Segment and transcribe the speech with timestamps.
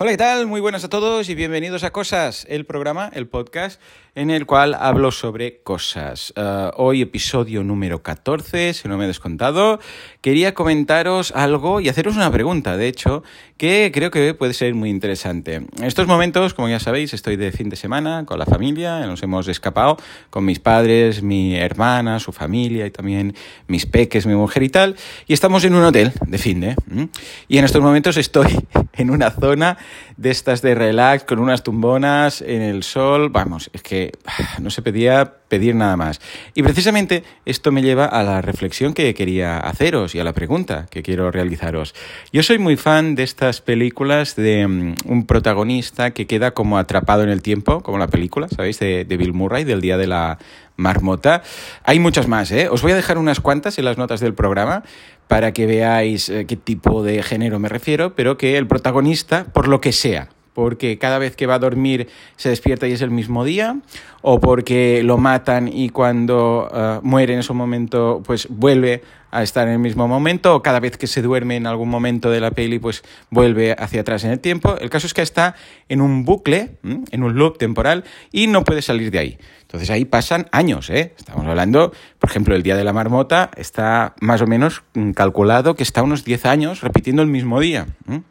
[0.00, 0.46] Hola, ¿qué tal?
[0.46, 3.80] Muy buenas a todos y bienvenidos a Cosas, el programa, el podcast
[4.18, 6.32] en el cual hablo sobre cosas.
[6.36, 9.78] Uh, hoy episodio número 14, si no me he descontado.
[10.20, 13.22] Quería comentaros algo y haceros una pregunta, de hecho,
[13.56, 15.54] que creo que puede ser muy interesante.
[15.54, 19.22] En estos momentos, como ya sabéis, estoy de fin de semana con la familia, nos
[19.22, 19.98] hemos escapado
[20.30, 23.36] con mis padres, mi hermana, su familia y también
[23.68, 24.96] mis peques, mi mujer y tal,
[25.28, 26.76] y estamos en un hotel de fin de.
[27.46, 28.48] Y en estos momentos estoy
[28.94, 29.78] en una zona
[30.16, 33.30] de estas de relax, con unas tumbonas en el sol.
[33.30, 34.12] Vamos, es que
[34.60, 36.20] no se pedía pedir nada más.
[36.54, 40.86] Y precisamente esto me lleva a la reflexión que quería haceros y a la pregunta
[40.90, 41.94] que quiero realizaros.
[42.32, 47.22] Yo soy muy fan de estas películas de um, un protagonista que queda como atrapado
[47.22, 48.78] en el tiempo, como la película, ¿sabéis?
[48.78, 50.38] De, de Bill Murray, del Día de la
[50.76, 51.42] Marmota.
[51.82, 52.68] Hay muchas más, ¿eh?
[52.70, 54.84] Os voy a dejar unas cuantas en las notas del programa
[55.28, 59.68] para que veáis eh, qué tipo de género me refiero, pero que el protagonista, por
[59.68, 63.12] lo que sea, porque cada vez que va a dormir se despierta y es el
[63.12, 63.76] mismo día,
[64.22, 69.68] o porque lo matan y cuando uh, muere en ese momento pues vuelve a estar
[69.68, 72.50] en el mismo momento, o cada vez que se duerme en algún momento de la
[72.50, 74.76] peli pues vuelve hacia atrás en el tiempo.
[74.80, 75.54] El caso es que está
[75.88, 79.38] en un bucle, en un loop temporal y no puede salir de ahí.
[79.62, 81.14] Entonces ahí pasan años, ¿eh?
[81.16, 84.82] Estamos hablando, por ejemplo, el día de la marmota está más o menos
[85.14, 87.86] calculado que está unos 10 años repitiendo el mismo día.
[88.10, 88.22] ¿eh?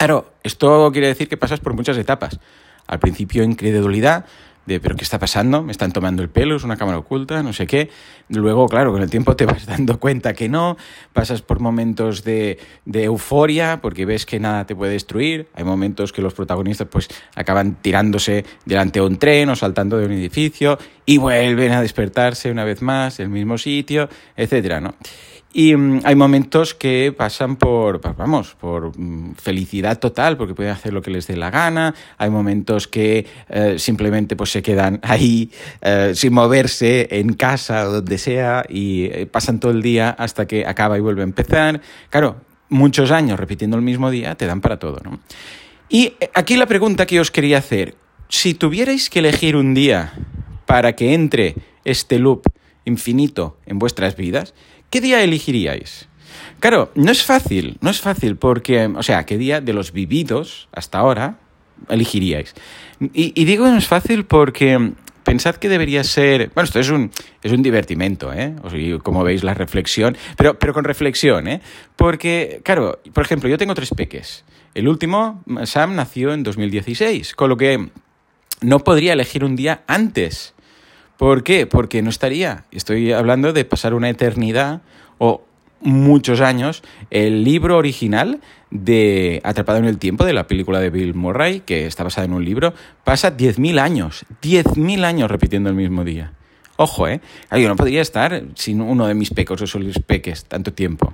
[0.00, 2.40] Claro, esto quiere decir que pasas por muchas etapas.
[2.86, 4.24] Al principio incredulidad,
[4.64, 5.62] de pero ¿qué está pasando?
[5.62, 7.90] Me están tomando el pelo, es una cámara oculta, no sé qué.
[8.30, 10.78] Luego, claro, con el tiempo te vas dando cuenta que no,
[11.12, 15.48] pasas por momentos de, de, euforia porque ves que nada te puede destruir.
[15.52, 20.06] Hay momentos que los protagonistas pues acaban tirándose delante de un tren o saltando de
[20.06, 24.94] un edificio y vuelven a despertarse una vez más en el mismo sitio, etcétera, ¿no?
[25.52, 30.92] Y um, hay momentos que pasan por, vamos, por um, felicidad total, porque pueden hacer
[30.92, 31.94] lo que les dé la gana.
[32.18, 35.50] Hay momentos que uh, simplemente pues, se quedan ahí
[35.84, 40.46] uh, sin moverse en casa o donde sea y eh, pasan todo el día hasta
[40.46, 41.80] que acaba y vuelve a empezar.
[42.10, 42.36] Claro,
[42.68, 45.18] muchos años repitiendo el mismo día te dan para todo, ¿no?
[45.88, 47.96] Y aquí la pregunta que os quería hacer,
[48.28, 50.12] si tuvierais que elegir un día
[50.64, 52.42] para que entre este loop
[52.84, 54.54] infinito en vuestras vidas,
[54.90, 56.08] ¿qué día elegiríais?
[56.60, 60.68] Claro, no es fácil, no es fácil porque, o sea, ¿qué día de los vividos
[60.72, 61.38] hasta ahora
[61.88, 62.54] elegiríais?
[63.14, 64.92] Y, digo no es fácil porque
[65.24, 66.50] pensad que debería ser.
[66.54, 67.10] Bueno, esto es un,
[67.42, 68.54] es un divertimento, ¿eh?
[68.62, 70.16] O sea, como veis, la reflexión.
[70.36, 71.62] Pero, pero con reflexión, ¿eh?
[71.96, 74.44] Porque, claro, por ejemplo, yo tengo tres peques.
[74.74, 77.88] El último, Sam, nació en 2016, con lo que
[78.60, 80.54] no podría elegir un día antes.
[81.20, 81.66] ¿Por qué?
[81.66, 82.64] Porque no estaría.
[82.70, 84.80] Estoy hablando de pasar una eternidad
[85.18, 85.42] o
[85.82, 86.82] muchos años.
[87.10, 91.84] El libro original de Atrapado en el Tiempo, de la película de Bill Murray, que
[91.84, 92.72] está basada en un libro,
[93.04, 94.24] pasa 10.000 años.
[94.40, 96.32] 10.000 años repitiendo el mismo día.
[96.76, 97.20] Ojo, ¿eh?
[97.52, 101.12] Yo no podría estar sin uno de mis pecos o sus peques tanto tiempo.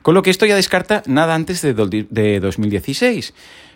[0.00, 1.74] Con lo que esto ya descarta nada antes de,
[2.08, 3.34] de 2016.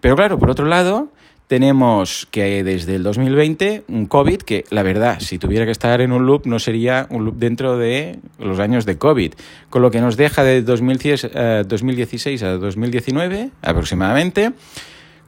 [0.00, 1.12] Pero claro, por otro lado,
[1.50, 6.12] tenemos que desde el 2020 un COVID que, la verdad, si tuviera que estar en
[6.12, 9.32] un loop, no sería un loop dentro de los años de COVID.
[9.68, 14.52] Con lo que nos deja de 2016 a 2019 aproximadamente.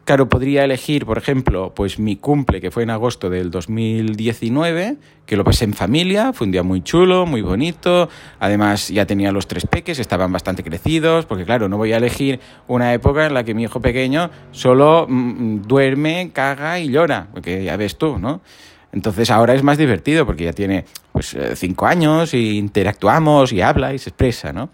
[0.05, 4.97] Claro, podría elegir, por ejemplo, pues mi cumple, que fue en agosto del 2019,
[5.27, 8.09] que lo pasé en familia, fue un día muy chulo, muy bonito,
[8.41, 12.41] además ya tenía los tres peques, estaban bastante crecidos, porque claro, no voy a elegir
[12.67, 17.63] una época en la que mi hijo pequeño solo mm, duerme, caga y llora, porque
[17.63, 18.41] ya ves tú, ¿no?
[18.93, 23.95] Entonces ahora es más divertido porque ya tiene pues cinco años y interactuamos y habla
[23.95, 24.69] y se expresa, ¿no?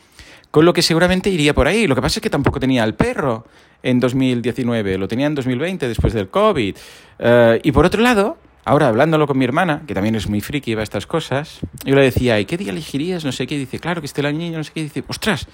[0.58, 1.86] Con lo que seguramente iría por ahí.
[1.86, 3.46] Lo que pasa es que tampoco tenía al perro
[3.80, 6.74] en 2019, lo tenía en 2020 después del COVID.
[7.20, 7.24] Uh,
[7.62, 10.82] y por otro lado, ahora hablándolo con mi hermana, que también es muy friki va
[10.82, 13.24] estas cosas, yo le decía, ¿y qué día elegirías?
[13.24, 15.47] No sé qué, dice, claro que esté el niño, no sé qué, dice, ostras,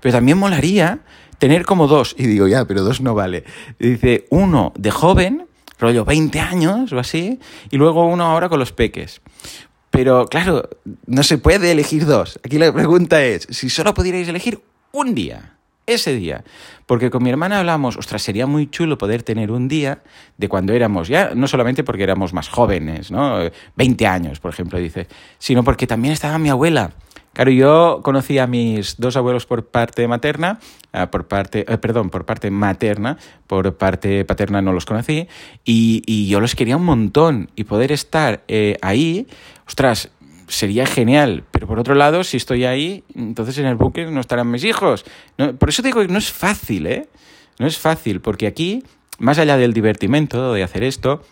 [0.00, 1.00] pero también molaría
[1.38, 2.14] tener como dos.
[2.16, 3.42] Y digo, ya, pero dos no vale.
[3.80, 5.48] Dice, uno de joven,
[5.80, 9.22] rollo 20 años o así, y luego uno ahora con los peques.
[9.92, 10.70] Pero claro,
[11.06, 12.40] no se puede elegir dos.
[12.42, 14.58] Aquí la pregunta es, si solo pudierais elegir
[14.90, 15.52] un día,
[15.86, 16.44] ese día.
[16.86, 20.02] Porque con mi hermana hablamos, ostras, sería muy chulo poder tener un día
[20.38, 23.38] de cuando éramos, ya no solamente porque éramos más jóvenes, ¿no?
[23.76, 25.08] 20 años, por ejemplo, dice,
[25.38, 26.92] sino porque también estaba mi abuela.
[27.32, 30.58] Claro, yo conocí a mis dos abuelos por parte materna,
[30.92, 35.28] uh, por parte, eh, perdón, por parte materna, por parte paterna no los conocí,
[35.64, 37.50] y, y yo los quería un montón.
[37.56, 39.26] Y poder estar eh, ahí,
[39.66, 40.10] ostras,
[40.46, 41.44] sería genial.
[41.50, 45.04] Pero por otro lado, si estoy ahí, entonces en el buque no estarán mis hijos.
[45.58, 47.08] Por eso digo que no es fácil, ¿eh?
[47.58, 48.82] No es fácil, porque aquí
[49.22, 51.22] más allá del divertimento de hacer esto,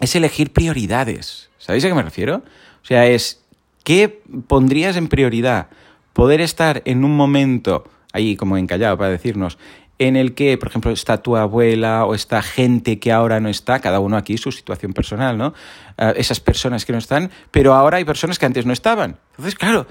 [0.00, 1.50] es elegir prioridades.
[1.58, 2.36] ¿Sabéis a qué me refiero?
[2.82, 3.44] O sea, es
[3.86, 5.68] ¿qué pondrías en prioridad?
[6.12, 9.58] Poder estar en un momento, ahí como encallado para decirnos,
[10.00, 13.78] en el que, por ejemplo, está tu abuela o esta gente que ahora no está,
[13.78, 15.54] cada uno aquí su situación personal, ¿no?
[15.96, 19.18] Ah, esas personas que no están, pero ahora hay personas que antes no estaban.
[19.30, 19.86] Entonces, claro,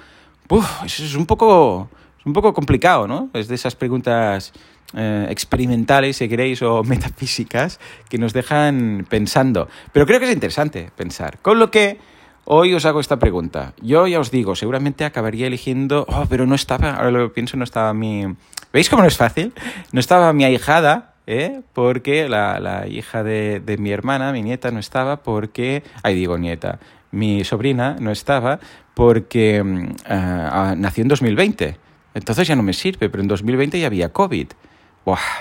[0.86, 1.90] eso es un poco,
[2.26, 3.30] un poco complicado, ¿no?
[3.34, 4.52] Es de esas preguntas
[4.94, 9.70] eh, experimentales, si queréis, o metafísicas que nos dejan pensando.
[9.94, 11.40] Pero creo que es interesante pensar.
[11.42, 11.98] Con lo que
[12.46, 13.74] hoy os hago esta pregunta.
[13.82, 17.64] Yo ya os digo, seguramente acabaría eligiendo, oh, pero no estaba, ahora lo pienso, no
[17.64, 18.36] estaba mi
[18.76, 19.54] ¿Veis cómo no es fácil?
[19.94, 21.62] No estaba mi ahijada, ¿eh?
[21.72, 27.46] porque la, hija de, mi hermana, mi nieta, no estaba porque, ahí digo nieta, mi
[27.46, 28.60] sobrina no estaba
[28.94, 31.78] porque mm, ah, ah, nació en 2020.
[32.16, 34.48] Entonces ya no me sirve, pero en 2020 ya había COVID.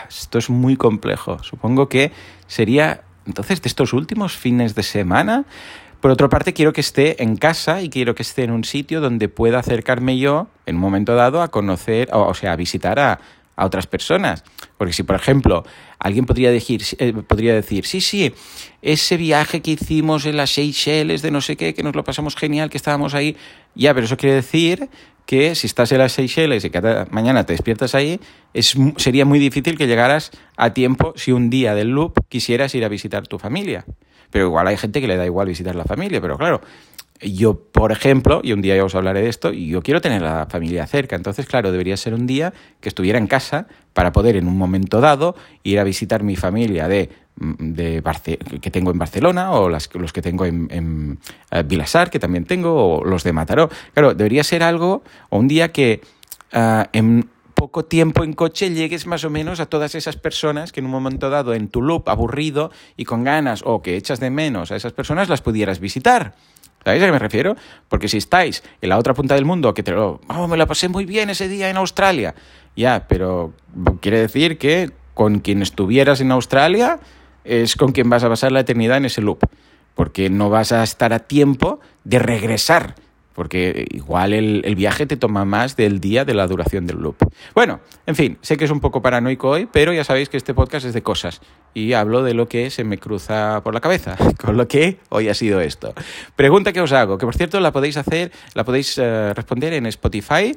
[0.09, 1.43] esto es muy complejo.
[1.43, 2.13] Supongo que
[2.47, 5.45] sería, entonces, de estos últimos fines de semana,
[6.05, 9.01] por otra parte, quiero que esté en casa y quiero que esté en un sitio
[9.01, 13.21] donde pueda acercarme yo, en un momento dado, a conocer, o, sea, a visitar a,
[13.57, 14.45] otras personas.
[14.77, 15.65] Porque si, por ejemplo,
[15.99, 18.35] alguien podría decir, eh, podría decir, sí, sí,
[18.83, 22.37] ese viaje que hicimos en las Seychelles de no sé qué, que nos lo pasamos
[22.37, 23.39] genial, que estábamos ahí,
[23.75, 24.91] ya, pero eso quiere decir
[25.25, 28.21] que si estás en las Seychelles y cada mañana te despiertas ahí,
[28.53, 32.85] es, sería muy difícil que llegaras a tiempo si un día del loop quisieras ir
[32.85, 33.87] a visitar tu familia.
[34.31, 36.61] Pero igual hay gente que le da igual visitar la familia, pero claro,
[37.21, 40.41] yo, por ejemplo, y un día ya os hablaré de esto, yo quiero tener a
[40.41, 44.37] la familia cerca, entonces, claro, debería ser un día que estuviera en casa para poder
[44.37, 48.03] en un momento dado ir a visitar mi familia de, de
[48.61, 51.19] que tengo en Barcelona o los que tengo en, en
[51.51, 53.71] eh, Vilasar, que también tengo, o los de Mataró.
[53.93, 56.01] Claro, debería ser algo, o un día que
[56.93, 60.87] en poco tiempo en coche llegues más o menos a todas esas personas que en
[60.87, 64.71] un momento dado en tu loop aburrido y con ganas o que echas de menos
[64.71, 66.35] a esas personas las pudieras visitar.
[66.85, 67.57] ¿Sabéis a qué me refiero?
[67.89, 70.67] Porque si estáis en la otra punta del mundo, que te lo, oh, me la
[70.67, 72.35] pasé muy bien ese día en Australia,
[72.77, 73.55] ya, pero
[74.01, 77.01] quiere decir que con quien estuvieras en Australia
[77.45, 79.45] es con quien vas a pasar la eternidad en ese loop,
[79.95, 82.97] porque no vas a estar a tiempo de regresar
[83.35, 87.17] porque igual el, viaje te toma más del día de la duración del loop.
[87.55, 90.55] Bueno, en fin, sé que es un poco paranoico hoy, pero ya sabéis que este
[90.55, 91.41] podcast es de cosas
[91.75, 95.29] y hablo de lo que se me cruza por la cabeza, con lo que hoy
[95.29, 95.95] ha sido esto.
[96.37, 99.87] Pregunta que os hago, que por cierto la podéis hacer, la podéis eh, responder en
[99.87, 100.57] Spotify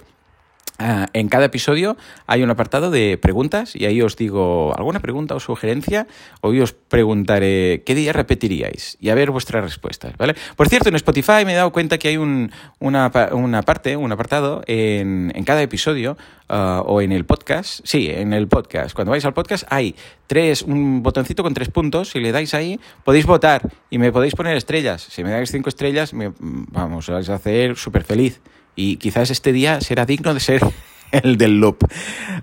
[0.79, 1.97] Ah, en cada episodio
[2.27, 6.05] hay un apartado de preguntas y ahí os digo alguna pregunta o sugerencia.
[6.41, 10.35] Hoy os preguntaré qué día repetiríais y a ver vuestras respuestas, ¿vale?
[10.55, 14.11] Por cierto, en Spotify me he dado cuenta que hay un, una, una, parte, un
[14.11, 16.15] apartado en, en cada episodio
[16.47, 17.79] ah, o en el podcast.
[17.83, 18.93] Sí, en el podcast.
[18.93, 19.95] Cuando vais al podcast hay
[20.27, 22.11] tres, un botoncito con tres puntos.
[22.11, 25.01] Si le dais ahí, podéis votar y me podéis poner estrellas.
[25.09, 28.41] Si me dais cinco estrellas, me, vamos, os vais a hacer súper feliz
[28.77, 30.61] y quizás este día será digno de ser
[31.11, 31.79] el del loop.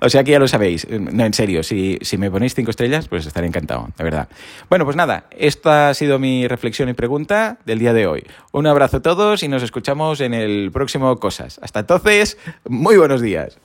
[0.00, 0.86] O sea que ya lo sabéis.
[0.90, 4.28] No, en serio, si, si me ponéis cinco estrellas, pues estaré encantado, de verdad.
[4.68, 8.24] Bueno, pues nada, esta ha sido mi reflexión y pregunta del día de hoy.
[8.52, 11.58] Un abrazo a todos y nos escuchamos en el próximo Cosas.
[11.62, 12.36] Hasta entonces,
[12.68, 13.58] muy buenos días.